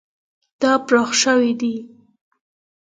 دا 0.61 0.71
پراخ 0.87 1.09
شوی 1.21 1.51
دی. 1.59 1.73